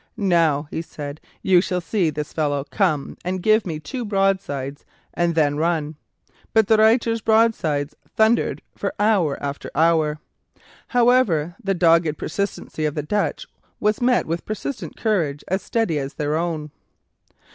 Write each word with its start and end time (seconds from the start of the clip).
"Now," 0.17 0.67
he 0.71 0.81
said, 0.81 1.21
"you 1.43 1.61
shall 1.61 1.79
see 1.79 2.09
this 2.09 2.33
fellow 2.33 2.63
come 2.63 3.19
and 3.23 3.39
give 3.39 3.67
me 3.67 3.79
two 3.79 4.03
broadsides 4.03 4.83
and 5.13 5.35
then 5.35 5.57
run." 5.57 5.95
But 6.55 6.65
De 6.65 6.75
Ruyter's 6.75 7.21
broadsides 7.21 7.93
thundered 8.15 8.63
for 8.75 8.95
hour 8.97 9.37
after 9.43 9.69
hour. 9.75 10.19
However, 10.87 11.55
the 11.63 11.75
dogged 11.75 12.17
persistency 12.17 12.85
of 12.85 12.95
the 12.95 13.03
Dutch 13.03 13.45
was 13.79 14.01
met 14.01 14.25
with 14.25 14.43
persistent 14.43 14.97
courage 14.97 15.43
as 15.49 15.61
steady 15.61 15.99
as 15.99 16.15
their 16.15 16.35
own. 16.35 16.71